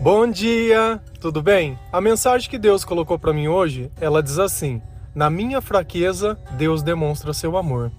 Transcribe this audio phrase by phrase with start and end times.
[0.00, 1.76] Bom dia, tudo bem?
[1.92, 4.80] A mensagem que Deus colocou para mim hoje, ela diz assim:
[5.12, 7.90] Na minha fraqueza, Deus demonstra seu amor.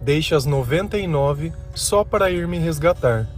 [0.00, 3.28] Deixa as 99 só para ir me resgatar.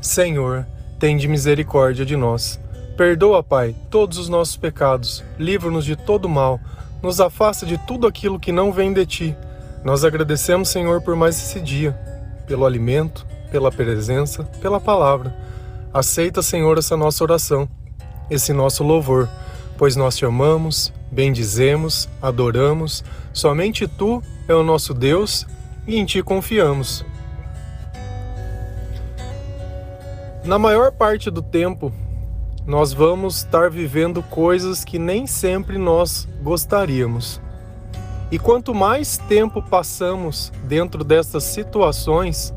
[0.00, 0.64] Senhor,
[1.00, 2.60] tende misericórdia de nós.
[2.96, 5.24] Perdoa, Pai, todos os nossos pecados.
[5.36, 6.60] Livra-nos de todo mal.
[7.02, 9.36] Nos afasta de tudo aquilo que não vem de ti.
[9.84, 11.98] Nós agradecemos, Senhor, por mais esse dia,
[12.46, 15.45] pelo alimento, pela presença, pela palavra.
[15.92, 17.68] Aceita, Senhor, essa nossa oração,
[18.30, 19.28] esse nosso louvor,
[19.78, 23.04] pois nós te amamos, bendizemos, adoramos.
[23.32, 25.46] Somente tu é o nosso Deus
[25.86, 27.04] e em ti confiamos.
[30.44, 31.92] Na maior parte do tempo,
[32.66, 37.40] nós vamos estar vivendo coisas que nem sempre nós gostaríamos.
[38.30, 42.52] E quanto mais tempo passamos dentro dessas situações,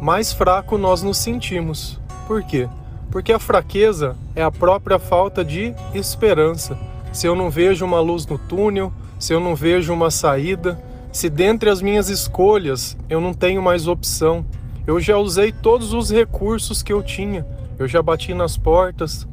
[0.00, 1.99] mais fraco nós nos sentimos.
[2.30, 2.68] Por quê?
[3.10, 6.78] Porque a fraqueza é a própria falta de esperança.
[7.12, 11.28] Se eu não vejo uma luz no túnel, se eu não vejo uma saída, se
[11.28, 14.46] dentre as minhas escolhas eu não tenho mais opção,
[14.86, 17.44] eu já usei todos os recursos que eu tinha,
[17.76, 19.26] eu já bati nas portas.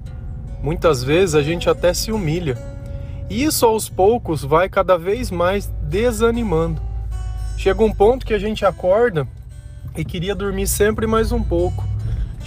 [0.64, 2.58] Muitas vezes a gente até se humilha.
[3.30, 6.82] E isso aos poucos vai cada vez mais desanimando.
[7.60, 9.28] Chega um ponto que a gente acorda
[9.96, 11.86] e queria dormir sempre mais um pouco.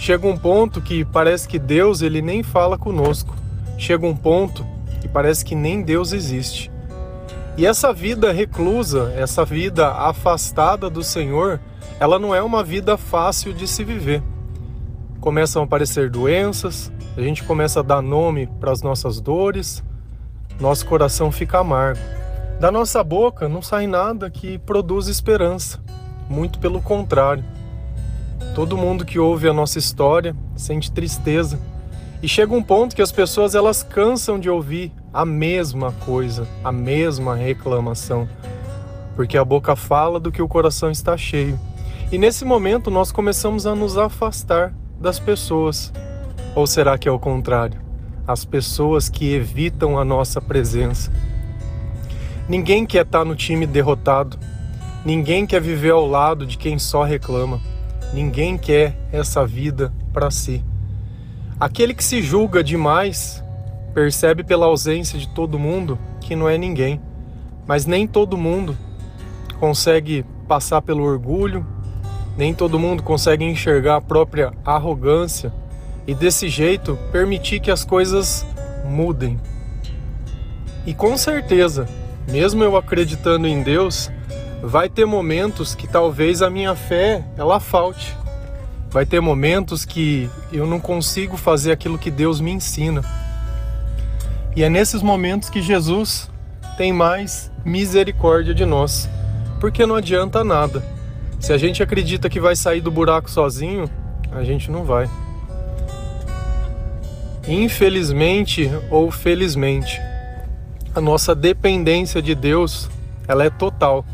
[0.01, 3.35] Chega um ponto que parece que Deus ele nem fala conosco.
[3.77, 4.65] Chega um ponto
[4.99, 6.71] que parece que nem Deus existe.
[7.55, 11.59] E essa vida reclusa, essa vida afastada do Senhor,
[11.99, 14.23] ela não é uma vida fácil de se viver.
[15.19, 19.83] Começam a aparecer doenças, a gente começa a dar nome para as nossas dores,
[20.59, 22.01] nosso coração fica amargo.
[22.59, 25.79] Da nossa boca não sai nada que produza esperança,
[26.27, 27.45] muito pelo contrário.
[28.53, 31.59] Todo mundo que ouve a nossa história sente tristeza.
[32.21, 36.71] E chega um ponto que as pessoas elas cansam de ouvir a mesma coisa, a
[36.71, 38.29] mesma reclamação,
[39.15, 41.59] porque a boca fala do que o coração está cheio.
[42.11, 45.91] E nesse momento nós começamos a nos afastar das pessoas.
[46.53, 47.79] Ou será que é o contrário?
[48.27, 51.11] As pessoas que evitam a nossa presença.
[52.47, 54.37] Ninguém quer estar no time derrotado.
[55.05, 57.59] Ninguém quer viver ao lado de quem só reclama.
[58.13, 60.63] Ninguém quer essa vida para si.
[61.59, 63.43] Aquele que se julga demais
[63.93, 66.99] percebe pela ausência de todo mundo que não é ninguém.
[67.67, 68.77] Mas nem todo mundo
[69.59, 71.65] consegue passar pelo orgulho,
[72.37, 75.53] nem todo mundo consegue enxergar a própria arrogância
[76.07, 78.45] e desse jeito permitir que as coisas
[78.85, 79.39] mudem.
[80.85, 81.87] E com certeza,
[82.27, 84.11] mesmo eu acreditando em Deus,
[84.61, 88.15] vai ter momentos que talvez a minha fé ela falte.
[88.89, 93.01] Vai ter momentos que eu não consigo fazer aquilo que Deus me ensina.
[94.55, 96.29] E é nesses momentos que Jesus
[96.77, 99.09] tem mais misericórdia de nós,
[99.59, 100.83] porque não adianta nada.
[101.39, 103.89] Se a gente acredita que vai sair do buraco sozinho,
[104.31, 105.09] a gente não vai.
[107.47, 109.99] Infelizmente ou felizmente,
[110.93, 112.89] a nossa dependência de Deus,
[113.27, 114.05] ela é total.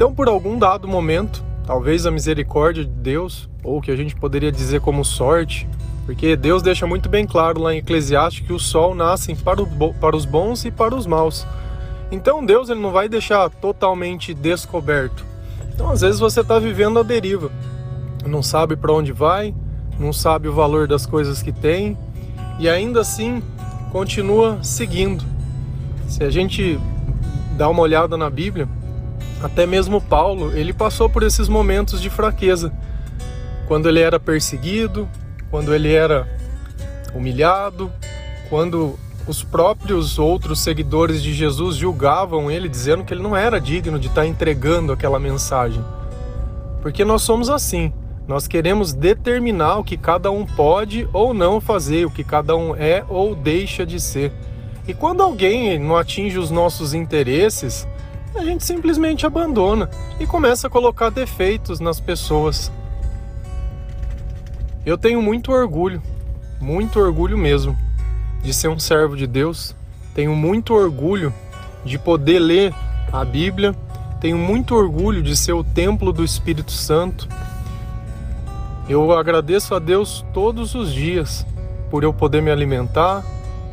[0.00, 4.50] Então, por algum dado momento, talvez a misericórdia de Deus, ou que a gente poderia
[4.50, 5.68] dizer como sorte,
[6.06, 9.92] porque Deus deixa muito bem claro lá em Eclesiastes que o sol nasce para, o,
[9.92, 11.46] para os bons e para os maus.
[12.10, 15.22] Então Deus ele não vai deixar totalmente descoberto.
[15.74, 17.50] Então às vezes você está vivendo a deriva,
[18.26, 19.54] não sabe para onde vai,
[19.98, 21.94] não sabe o valor das coisas que tem
[22.58, 23.42] e ainda assim
[23.92, 25.22] continua seguindo.
[26.08, 26.80] Se a gente
[27.54, 28.66] dá uma olhada na Bíblia,
[29.42, 32.72] até mesmo Paulo, ele passou por esses momentos de fraqueza.
[33.66, 35.08] Quando ele era perseguido,
[35.50, 36.28] quando ele era
[37.14, 37.90] humilhado,
[38.48, 43.98] quando os próprios outros seguidores de Jesus julgavam ele, dizendo que ele não era digno
[43.98, 45.84] de estar entregando aquela mensagem.
[46.82, 47.92] Porque nós somos assim.
[48.26, 52.76] Nós queremos determinar o que cada um pode ou não fazer, o que cada um
[52.76, 54.32] é ou deixa de ser.
[54.86, 57.86] E quando alguém não atinge os nossos interesses,
[58.34, 62.70] a gente simplesmente abandona e começa a colocar defeitos nas pessoas.
[64.84, 66.02] Eu tenho muito orgulho,
[66.60, 67.76] muito orgulho mesmo,
[68.42, 69.74] de ser um servo de Deus.
[70.14, 71.32] Tenho muito orgulho
[71.84, 72.74] de poder ler
[73.12, 73.74] a Bíblia.
[74.20, 77.28] Tenho muito orgulho de ser o templo do Espírito Santo.
[78.88, 81.46] Eu agradeço a Deus todos os dias
[81.90, 83.24] por eu poder me alimentar,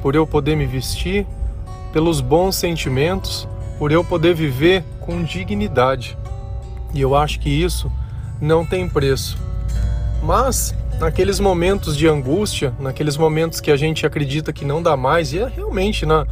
[0.02, 1.26] por eu poder me vestir,
[1.94, 6.18] pelos bons sentimentos por eu poder viver com dignidade.
[6.94, 7.92] E eu acho que isso
[8.42, 9.38] não tem preço.
[10.24, 15.32] Mas naqueles momentos de angústia, naqueles momentos que a gente acredita que não dá mais,
[15.34, 16.26] e é realmente na,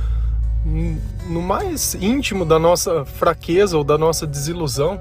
[1.27, 4.99] no mais íntimo da nossa fraqueza ou da nossa desilusão.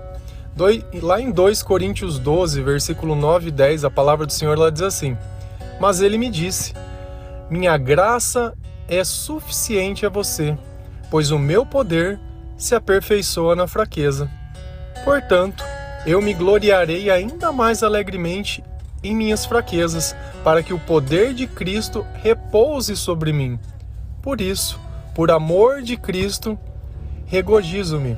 [1.02, 4.82] Lá em 2 Coríntios 12, versículo 9 e 10, a palavra do Senhor lá diz
[4.82, 5.16] assim:
[5.80, 6.74] Mas ele me disse:
[7.50, 8.54] Minha graça
[8.86, 10.56] é suficiente a você,
[11.10, 12.20] pois o meu poder
[12.56, 14.30] se aperfeiçoa na fraqueza.
[15.04, 15.64] Portanto,
[16.06, 18.62] eu me gloriarei ainda mais alegremente
[19.02, 23.58] em minhas fraquezas, para que o poder de Cristo repouse sobre mim.
[24.22, 24.80] Por isso,
[25.14, 26.58] por amor de Cristo,
[27.26, 28.16] regozijo-me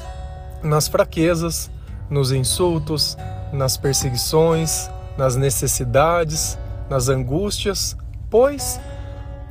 [0.62, 1.70] nas fraquezas,
[2.08, 3.16] nos insultos,
[3.52, 4.88] nas perseguições,
[5.18, 6.56] nas necessidades,
[6.88, 7.96] nas angústias,
[8.30, 8.80] pois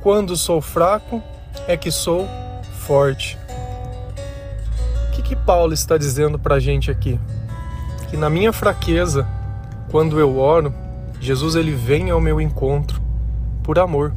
[0.02, 1.22] quando sou fraco
[1.66, 2.26] é que sou
[2.86, 3.38] forte.
[5.16, 7.18] Que, que Paulo está dizendo para a gente aqui?
[8.10, 9.26] Que na minha fraqueza,
[9.90, 10.74] quando eu oro,
[11.18, 13.00] Jesus ele vem ao meu encontro
[13.62, 14.12] por amor.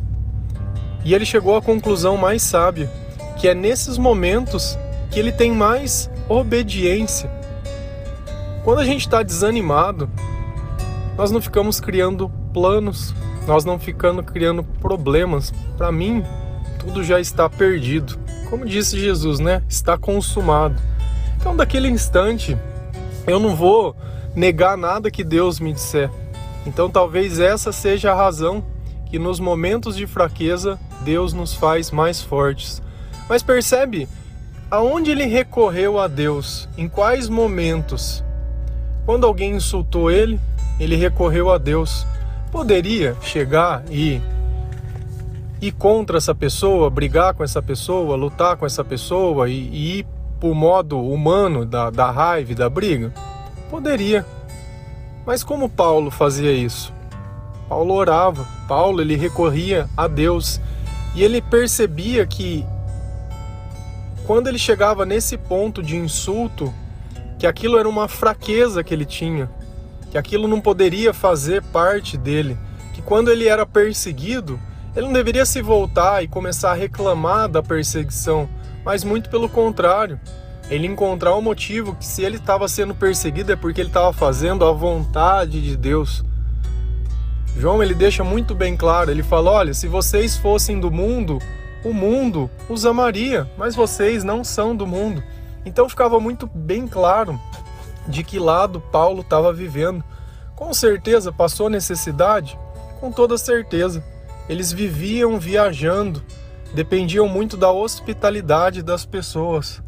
[1.06, 2.92] E ele chegou à conclusão mais sábia,
[3.38, 4.78] que é nesses momentos
[5.10, 7.32] que ele tem mais obediência.
[8.66, 10.10] Quando a gente está desanimado,
[11.18, 13.16] nós não ficamos criando planos,
[13.48, 15.54] nós não ficamos criando problemas.
[15.78, 16.26] Para mim,
[16.78, 18.20] tudo já está perdido.
[18.50, 19.64] Como disse Jesus, né?
[19.68, 20.76] Está consumado.
[21.38, 22.58] Então, daquele instante,
[23.28, 23.96] eu não vou
[24.36, 26.10] negar nada que Deus me disser.
[26.66, 28.64] Então talvez essa seja a razão
[29.06, 32.82] que nos momentos de fraqueza Deus nos faz mais fortes.
[33.28, 34.08] Mas percebe
[34.70, 36.68] aonde ele recorreu a Deus?
[36.78, 38.24] Em quais momentos?
[39.06, 40.40] Quando alguém insultou ele,
[40.80, 42.06] ele recorreu a Deus.
[42.52, 44.22] Poderia chegar e
[45.62, 50.08] ir contra essa pessoa, brigar com essa pessoa, lutar com essa pessoa e, e ir
[50.40, 53.14] por modo humano da, da raiva e da briga?
[53.70, 54.26] Poderia.
[55.26, 56.94] Mas como Paulo fazia isso?
[57.68, 60.60] Paulo orava, Paulo ele recorria a Deus
[61.14, 62.66] e ele percebia que
[64.26, 66.74] quando ele chegava nesse ponto de insulto,
[67.38, 69.50] que aquilo era uma fraqueza que ele tinha,
[70.12, 72.58] que aquilo não poderia fazer parte dele,
[72.94, 74.60] que quando ele era perseguido,
[75.00, 78.50] ele não deveria se voltar e começar a reclamar da perseguição,
[78.84, 80.20] mas muito pelo contrário,
[80.70, 84.66] ele encontrar o motivo que se ele estava sendo perseguido é porque ele estava fazendo
[84.66, 86.22] a vontade de Deus.
[87.58, 91.40] João ele deixa muito bem claro, ele fala: "Olha, se vocês fossem do mundo,
[91.82, 95.24] o mundo os amaria, mas vocês não são do mundo".
[95.66, 97.40] Então ficava muito bem claro
[98.06, 100.04] de que lado Paulo estava vivendo.
[100.58, 102.60] Com certeza passou necessidade,
[103.00, 104.04] com toda certeza.
[104.50, 106.24] Eles viviam viajando,
[106.74, 109.82] dependiam muito da hospitalidade das pessoas.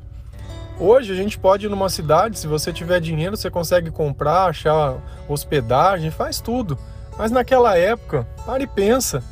[0.79, 4.97] Hoje a gente pode ir numa cidade, se você tiver dinheiro, você consegue comprar, achar
[5.27, 6.77] hospedagem, faz tudo.
[7.17, 9.23] Mas naquela época, para e pensa,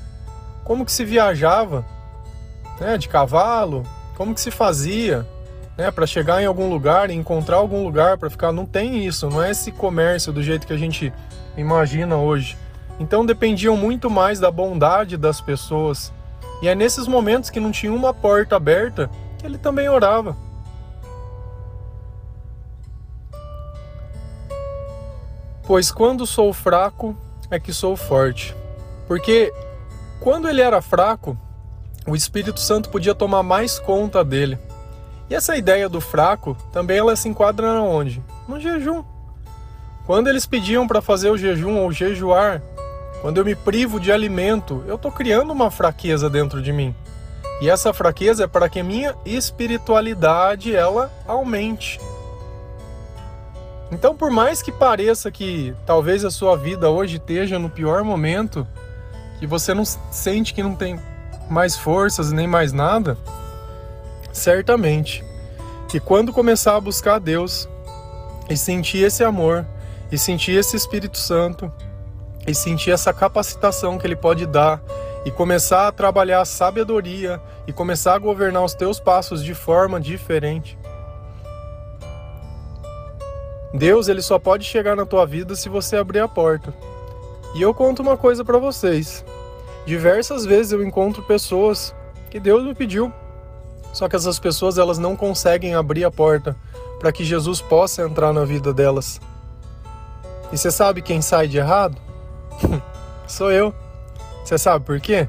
[0.63, 1.85] como que se viajava,
[2.79, 3.83] né, de cavalo,
[4.15, 5.25] como que se fazia,
[5.77, 9.41] né, para chegar em algum lugar encontrar algum lugar para ficar, não tem isso, não
[9.41, 11.13] é esse comércio do jeito que a gente
[11.55, 12.57] imagina hoje.
[13.00, 16.12] Então dependiam muito mais da bondade das pessoas.
[16.62, 20.36] E é nesses momentos que não tinha uma porta aberta que ele também orava.
[25.66, 27.16] Pois quando sou fraco
[27.50, 28.56] é que sou forte.
[29.07, 29.54] Porque
[30.19, 31.38] quando ele era fraco,
[32.06, 34.58] o Espírito Santo podia tomar mais conta dele.
[35.29, 38.22] E essa ideia do fraco também ela se enquadra onde?
[38.48, 39.03] No jejum.
[40.06, 42.63] Quando eles pediam para fazer o jejum ou jejuar,
[43.21, 46.95] quando eu me privo de alimento, eu estou criando uma fraqueza dentro de mim.
[47.61, 51.99] E essa fraqueza é para que a minha espiritualidade ela aumente.
[53.91, 58.65] Então, por mais que pareça que talvez a sua vida hoje esteja no pior momento,
[59.39, 60.99] que você não sente que não tem
[61.49, 63.17] mais forças nem mais nada,
[64.31, 65.23] certamente
[65.89, 67.67] que quando começar a buscar a Deus
[68.47, 69.65] e sentir esse amor,
[70.11, 71.71] e sentir esse Espírito Santo,
[72.50, 74.82] e sentir essa capacitação que ele pode dar,
[75.25, 80.00] e começar a trabalhar a sabedoria e começar a governar os teus passos de forma
[80.00, 80.77] diferente,
[83.74, 86.74] Deus ele só pode chegar na tua vida se você abrir a porta.
[87.53, 89.24] E eu conto uma coisa para vocês.
[89.86, 91.94] Diversas vezes eu encontro pessoas
[92.32, 93.13] que Deus me pediu,
[93.94, 96.56] só que essas pessoas elas não conseguem abrir a porta
[97.00, 99.22] para que Jesus possa entrar na vida delas.
[100.51, 102.09] E você sabe quem sai de errado?
[103.28, 103.74] Sou eu.
[104.44, 105.28] Você sabe por quê?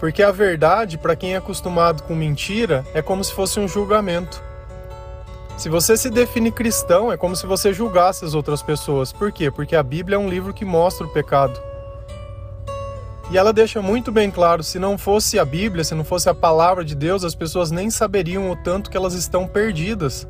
[0.00, 4.42] Porque a verdade, para quem é acostumado com mentira, é como se fosse um julgamento.
[5.56, 9.12] Se você se define cristão, é como se você julgasse as outras pessoas.
[9.12, 9.50] Por quê?
[9.50, 11.60] Porque a Bíblia é um livro que mostra o pecado.
[13.30, 16.34] E ela deixa muito bem claro: se não fosse a Bíblia, se não fosse a
[16.34, 20.28] palavra de Deus, as pessoas nem saberiam o tanto que elas estão perdidas.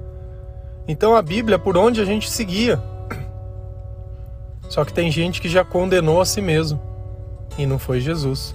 [0.88, 2.82] Então a Bíblia é por onde a gente seguia.
[4.68, 6.80] Só que tem gente que já condenou a si mesmo
[7.56, 8.54] e não foi Jesus.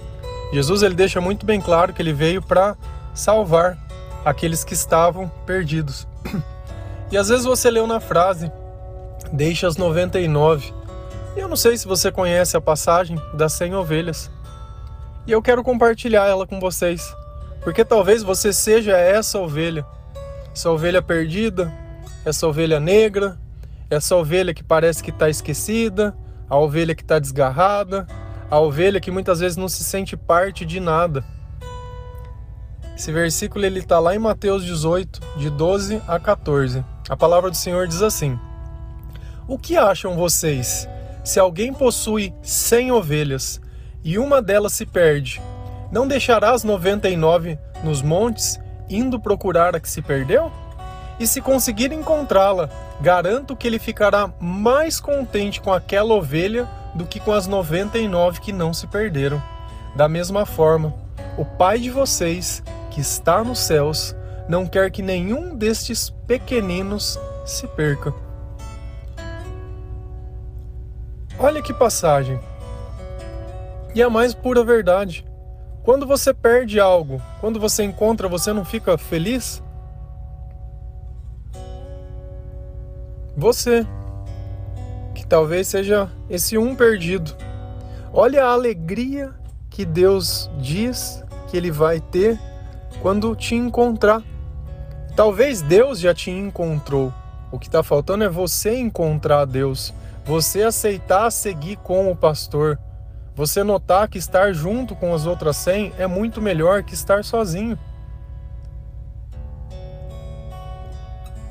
[0.52, 2.76] Jesus ele deixa muito bem claro que ele veio para
[3.12, 3.76] salvar
[4.24, 6.06] aqueles que estavam perdidos.
[7.12, 8.50] E às vezes você leu na frase:
[9.30, 10.72] Deixa as 99.
[11.36, 14.30] E eu não sei se você conhece a passagem das 100 ovelhas.
[15.26, 17.14] E eu quero compartilhar ela com vocês,
[17.62, 19.86] porque talvez você seja essa ovelha,
[20.52, 21.72] essa ovelha perdida,
[22.24, 23.38] essa ovelha negra,
[23.94, 26.14] essa ovelha que parece que está esquecida,
[26.48, 28.06] a ovelha que está desgarrada,
[28.50, 31.24] a ovelha que muitas vezes não se sente parte de nada.
[32.96, 36.84] Esse versículo ele está lá em Mateus 18, de 12 a 14.
[37.08, 38.38] A palavra do Senhor diz assim:
[39.48, 40.88] O que acham vocês
[41.24, 43.60] se alguém possui cem ovelhas
[44.04, 45.40] e uma delas se perde,
[45.90, 50.52] não deixará as noventa e nove nos montes, indo procurar a que se perdeu?
[51.18, 52.68] E se conseguir encontrá-la,
[53.04, 58.08] garanto que ele ficará mais contente com aquela ovelha do que com as noventa e
[58.08, 59.42] nove que não se perderam.
[59.94, 60.94] Da mesma forma,
[61.36, 64.16] o Pai de vocês, que está nos céus,
[64.48, 68.14] não quer que nenhum destes pequeninos se perca.
[71.38, 72.40] Olha que passagem.
[73.94, 75.26] E a mais pura verdade.
[75.82, 79.62] Quando você perde algo, quando você encontra, você não fica feliz?
[83.44, 83.86] Você,
[85.14, 87.36] que talvez seja esse um perdido.
[88.10, 89.34] Olha a alegria
[89.68, 92.40] que Deus diz que Ele vai ter
[93.02, 94.22] quando te encontrar.
[95.14, 97.12] Talvez Deus já te encontrou.
[97.52, 99.92] O que está faltando é você encontrar Deus,
[100.24, 102.78] você aceitar seguir com o pastor
[103.36, 107.78] você notar que estar junto com as outras 100 é muito melhor que estar sozinho.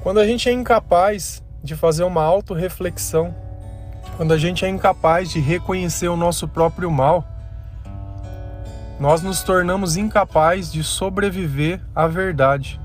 [0.02, 3.34] Quando a gente é incapaz de fazer uma autorreflexão,
[4.18, 7.24] quando a gente é incapaz de reconhecer o nosso próprio mal,
[9.00, 12.80] nós nos tornamos incapazes de sobreviver à verdade.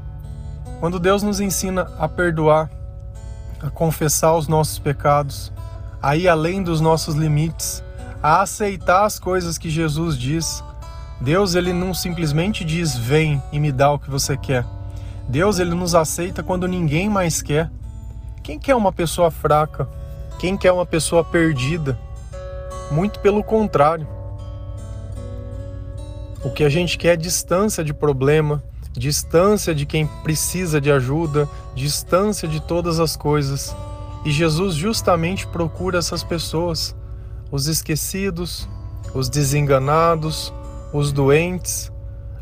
[0.80, 2.70] Quando Deus nos ensina a perdoar,
[3.60, 5.52] a confessar os nossos pecados,
[6.00, 7.82] a ir além dos nossos limites,
[8.22, 10.62] a aceitar as coisas que Jesus diz.
[11.20, 14.64] Deus ele não simplesmente diz vem e me dá o que você quer.
[15.28, 17.70] Deus ele nos aceita quando ninguém mais quer.
[18.48, 19.86] Quem quer uma pessoa fraca?
[20.38, 21.98] Quem quer uma pessoa perdida?
[22.90, 24.08] Muito pelo contrário.
[26.42, 31.46] O que a gente quer é distância de problema, distância de quem precisa de ajuda,
[31.74, 33.76] distância de todas as coisas.
[34.24, 36.96] E Jesus justamente procura essas pessoas
[37.52, 38.66] os esquecidos,
[39.12, 40.54] os desenganados,
[40.90, 41.92] os doentes,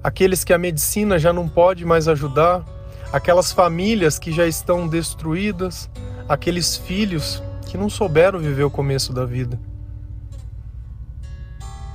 [0.05, 2.65] aqueles que a medicina já não pode mais ajudar,
[3.13, 5.89] aquelas famílias que já estão destruídas,
[6.29, 9.59] aqueles filhos que não souberam viver o começo da vida.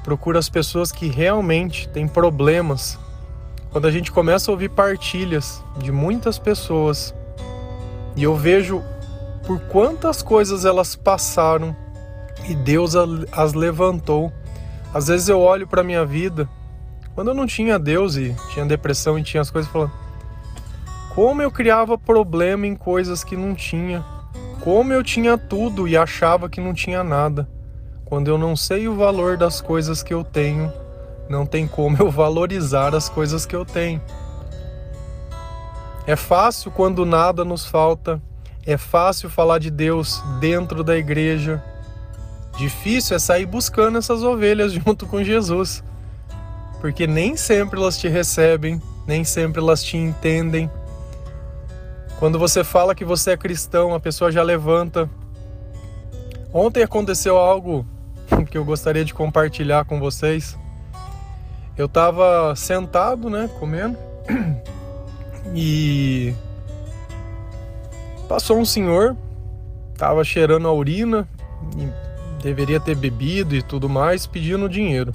[0.03, 2.97] Procura as pessoas que realmente têm problemas.
[3.71, 7.13] Quando a gente começa a ouvir partilhas de muitas pessoas
[8.15, 8.83] e eu vejo
[9.45, 11.75] por quantas coisas elas passaram
[12.47, 12.93] e Deus
[13.31, 14.31] as levantou.
[14.93, 16.49] Às vezes eu olho para minha vida,
[17.15, 19.91] quando eu não tinha Deus e tinha depressão e tinha as coisas falando,
[21.15, 24.03] como eu criava problema em coisas que não tinha,
[24.61, 27.47] como eu tinha tudo e achava que não tinha nada.
[28.05, 30.71] Quando eu não sei o valor das coisas que eu tenho,
[31.29, 34.01] não tem como eu valorizar as coisas que eu tenho.
[36.05, 38.21] É fácil quando nada nos falta,
[38.65, 41.63] é fácil falar de Deus dentro da igreja,
[42.57, 45.83] Difícil é sair buscando essas ovelhas junto com Jesus,
[46.79, 50.69] porque nem sempre elas te recebem, nem sempre elas te entendem.
[52.21, 55.09] Quando você fala que você é cristão, a pessoa já levanta.
[56.53, 57.83] Ontem aconteceu algo
[58.47, 60.55] que eu gostaria de compartilhar com vocês.
[61.75, 63.97] Eu estava sentado, né, comendo,
[65.55, 66.35] e
[68.29, 69.17] passou um senhor,
[69.97, 71.27] tava cheirando a urina,
[72.43, 75.11] deveria ter bebido e tudo mais, pedindo dinheiro.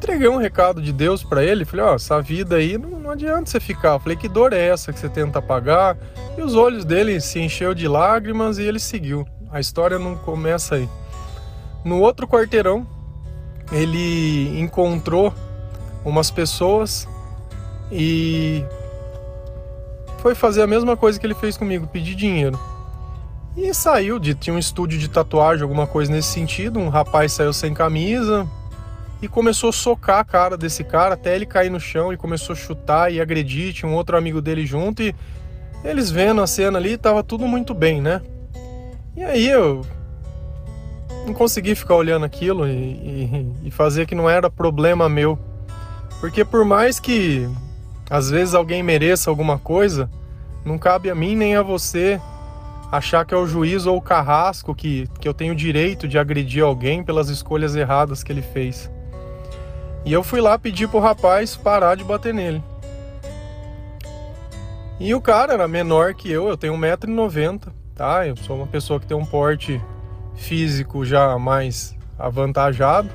[0.00, 3.10] Entreguei um recado de Deus para ele, falei, ó, oh, essa vida aí não, não,
[3.10, 3.98] adianta você ficar.
[3.98, 5.94] Falei, que dor é essa que você tenta apagar?
[6.38, 9.28] E os olhos dele se encheu de lágrimas e ele seguiu.
[9.50, 10.88] A história não começa aí.
[11.84, 12.86] No outro quarteirão,
[13.70, 15.34] ele encontrou
[16.02, 17.06] umas pessoas
[17.92, 18.64] e
[20.20, 22.58] foi fazer a mesma coisa que ele fez comigo, pedir dinheiro.
[23.54, 24.34] E saiu de.
[24.34, 26.78] Tinha um estúdio de tatuagem, alguma coisa nesse sentido.
[26.78, 28.48] Um rapaz saiu sem camisa,
[29.22, 32.54] e começou a socar a cara desse cara até ele cair no chão e começou
[32.54, 33.74] a chutar e agredir.
[33.74, 35.14] Tinha um outro amigo dele junto e
[35.84, 38.22] eles vendo a cena ali, tava tudo muito bem, né?
[39.16, 39.84] E aí eu
[41.26, 45.38] não consegui ficar olhando aquilo e, e, e fazer que não era problema meu.
[46.20, 47.48] Porque por mais que
[48.08, 50.10] às vezes alguém mereça alguma coisa,
[50.64, 52.20] não cabe a mim nem a você
[52.90, 56.64] achar que é o juiz ou o carrasco que, que eu tenho direito de agredir
[56.64, 58.90] alguém pelas escolhas erradas que ele fez.
[60.04, 62.62] E eu fui lá pedir pro rapaz parar de bater nele.
[64.98, 68.26] E o cara era menor que eu, eu tenho 1,90m, tá?
[68.26, 69.80] Eu sou uma pessoa que tem um porte
[70.34, 73.08] físico já mais avantajado.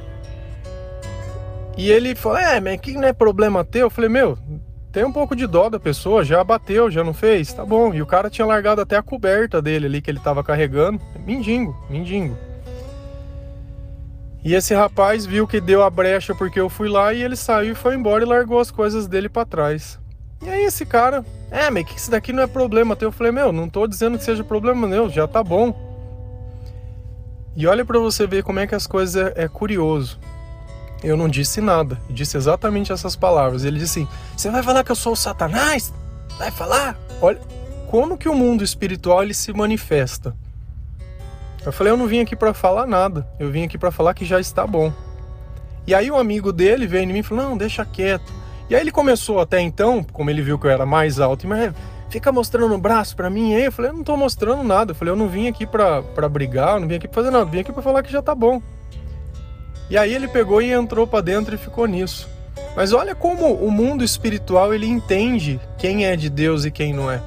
[1.77, 3.81] E ele falou: É, mas que não é problema teu?
[3.81, 4.37] Eu falei: Meu,
[4.91, 7.53] tem um pouco de dó da pessoa, já bateu, já não fez?
[7.53, 7.93] Tá bom.
[7.93, 11.01] E o cara tinha largado até a coberta dele ali que ele tava carregando.
[11.25, 12.37] Mindingo, mindingo.
[14.45, 17.73] E esse rapaz viu que deu a brecha porque eu fui lá e ele saiu
[17.73, 19.99] e foi embora e largou as coisas dele para trás.
[20.41, 22.95] E aí esse cara, é, mas que isso daqui não é problema.
[23.01, 25.75] Eu falei, meu, não tô dizendo que seja problema, não, já tá bom.
[27.55, 30.19] E olha para você ver como é que as coisas é, é curioso
[31.05, 31.99] eu não disse nada.
[32.09, 33.63] Disse exatamente essas palavras.
[33.63, 35.93] Ele disse assim: Você vai falar que eu sou o Satanás?
[36.37, 36.97] Vai falar?
[37.21, 37.39] Olha,
[37.87, 40.35] como que o mundo espiritual ele se manifesta?
[41.65, 43.27] Eu falei: Eu não vim aqui para falar nada.
[43.39, 44.93] Eu vim aqui para falar que já está bom.
[45.87, 48.31] E aí o amigo dele veio em mim e falou: Não, deixa quieto.
[48.69, 51.73] E aí ele começou até então, como ele viu que eu era mais alto, mas
[52.09, 53.65] fica mostrando o braço para mim aí.
[53.65, 54.91] Eu falei: Eu não tô mostrando nada.
[54.91, 57.45] Eu falei: Eu não vim aqui para brigar, eu não vim aqui pra fazer nada.
[57.45, 58.61] Eu vim aqui para falar que já tá bom.
[59.89, 62.27] E aí ele pegou e entrou para dentro e ficou nisso.
[62.75, 67.09] Mas olha como o mundo espiritual ele entende quem é de Deus e quem não
[67.09, 67.21] é.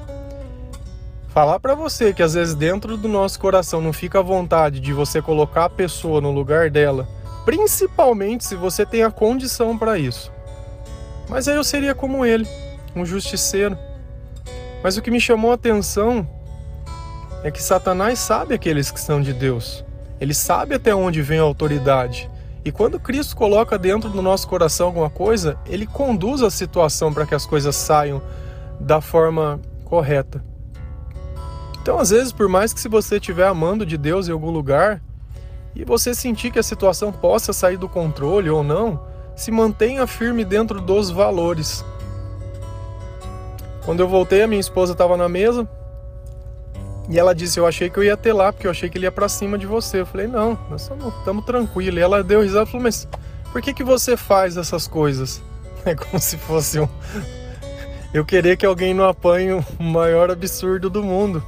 [1.39, 4.91] Falar para você que às vezes dentro do nosso coração não fica a vontade de
[4.91, 7.07] você colocar a pessoa no lugar dela,
[7.45, 10.33] principalmente se você tem a condição para isso.
[11.29, 12.45] Mas aí eu seria como ele,
[12.93, 13.77] um justiceiro.
[14.83, 16.27] Mas o que me chamou a atenção
[17.41, 19.85] é que Satanás sabe aqueles que são de Deus.
[20.19, 22.29] Ele sabe até onde vem a autoridade.
[22.65, 27.25] E quando Cristo coloca dentro do nosso coração alguma coisa, ele conduz a situação para
[27.25, 28.21] que as coisas saiam
[28.77, 30.48] da forma correta.
[31.81, 35.01] Então, às vezes, por mais que se você estiver amando de Deus em algum lugar
[35.75, 39.01] e você sentir que a situação possa sair do controle ou não,
[39.35, 41.83] se mantenha firme dentro dos valores.
[43.85, 45.67] Quando eu voltei, a minha esposa estava na mesa,
[47.09, 49.07] e ela disse: Eu achei que eu ia ter lá, porque eu achei que ele
[49.07, 50.01] ia para cima de você.
[50.01, 51.99] Eu falei: Não, nós estamos tranquilos.
[51.99, 53.07] E ela deu risada e falou: Mas
[53.51, 55.41] por que, que você faz essas coisas?
[55.85, 56.89] É como se fosse um.
[58.13, 61.41] Eu querer que alguém não apanhe o maior absurdo do mundo.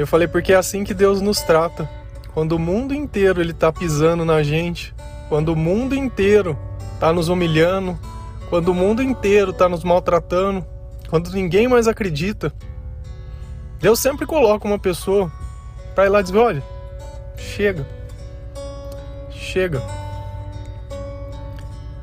[0.00, 1.88] Eu falei: Porque é assim que Deus nos trata.
[2.32, 4.94] Quando o mundo inteiro ele tá pisando na gente,
[5.28, 6.58] quando o mundo inteiro
[6.98, 7.98] tá nos humilhando,
[8.48, 10.64] quando o mundo inteiro tá nos maltratando,
[11.10, 12.50] quando ninguém mais acredita,
[13.78, 15.30] Deus sempre coloca uma pessoa
[15.94, 16.62] para ir lá dizer: olha,
[17.36, 17.86] chega,
[19.30, 19.82] chega.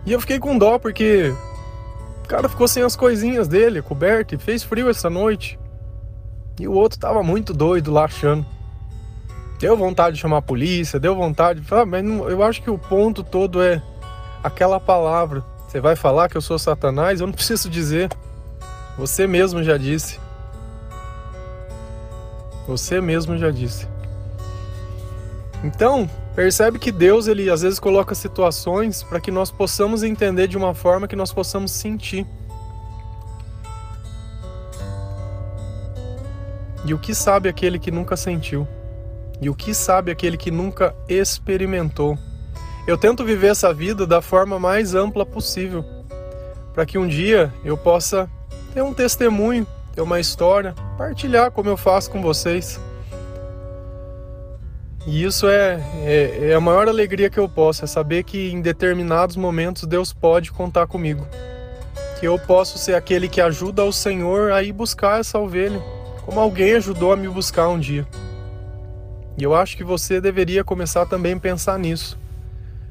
[0.05, 1.33] E eu fiquei com dó porque
[2.23, 5.57] o cara ficou sem as coisinhas dele, coberto, e fez frio essa noite.
[6.59, 8.45] E o outro tava muito doido lá achando.
[9.59, 12.69] Deu vontade de chamar a polícia, deu vontade de falar, mas não, eu acho que
[12.69, 13.81] o ponto todo é
[14.43, 15.43] aquela palavra.
[15.67, 17.19] Você vai falar que eu sou Satanás?
[17.19, 18.09] Eu não preciso dizer.
[18.97, 20.19] Você mesmo já disse.
[22.67, 23.87] Você mesmo já disse.
[25.63, 30.57] Então, percebe que Deus ele às vezes coloca situações para que nós possamos entender de
[30.57, 32.25] uma forma que nós possamos sentir.
[36.87, 38.67] E o que sabe aquele que nunca sentiu?
[39.39, 42.17] E o que sabe aquele que nunca experimentou?
[42.87, 45.85] Eu tento viver essa vida da forma mais ampla possível,
[46.73, 48.29] para que um dia eu possa
[48.73, 52.79] ter um testemunho ter uma história, partilhar como eu faço com vocês.
[55.07, 58.61] E isso é, é, é, a maior alegria que eu posso, é saber que em
[58.61, 61.27] determinados momentos Deus pode contar comigo.
[62.19, 65.81] Que eu posso ser aquele que ajuda o Senhor a ir buscar essa ovelha,
[66.27, 68.05] como alguém ajudou a me buscar um dia.
[69.37, 72.19] E eu acho que você deveria começar também a pensar nisso.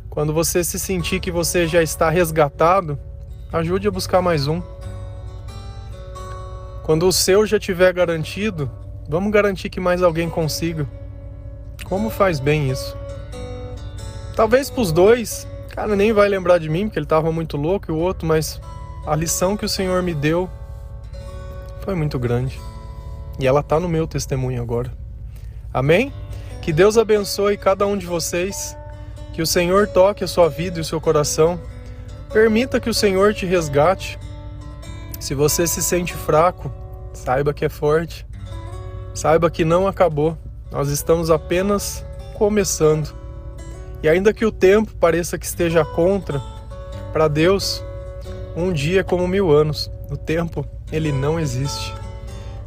[0.09, 2.99] Quando você se sentir que você já está resgatado,
[3.53, 4.63] ajude a buscar mais um.
[6.83, 8.71] Quando o seu já tiver garantido,
[9.07, 10.89] vamos garantir que mais alguém consiga.
[11.85, 12.97] Como faz bem isso?
[14.35, 17.91] Talvez para os dois, cara, nem vai lembrar de mim, porque ele estava muito louco
[17.91, 18.59] e o outro, mas
[19.07, 20.49] a lição que o Senhor me deu
[21.83, 22.59] foi muito grande.
[23.39, 24.93] E ela está no meu testemunho agora.
[25.73, 26.13] Amém?
[26.63, 28.77] Que Deus abençoe cada um de vocês.
[29.33, 31.61] Que o Senhor toque a sua vida e o seu coração.
[32.33, 34.19] Permita que o Senhor te resgate.
[35.21, 36.73] Se você se sente fraco,
[37.13, 38.27] saiba que é forte.
[39.15, 40.37] Saiba que não acabou.
[40.71, 43.15] Nós estamos apenas começando.
[44.03, 46.41] E ainda que o tempo pareça que esteja contra,
[47.13, 47.83] para Deus,
[48.57, 49.91] um dia é como mil anos.
[50.11, 51.93] O tempo, ele não existe.